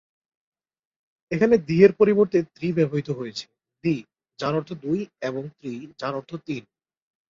এখানে 1.31 1.55
"দ্বি" 1.59 1.77
এর 1.83 1.91
পরিবর্তে 1.93 2.37
ত্রি 2.55 2.67
ব্যবহৃত 2.73 3.09
হয়েছে, 3.09 3.45
"দ্বি" 3.83 3.95
যার 4.39 4.53
অর্থ 4.55 4.69
দুই 4.83 4.99
এবং 5.21 5.43
"ত্রি" 5.57 5.71
যার 5.99 6.13
অর্থ 6.15 6.31
"তিন"। 6.45 6.63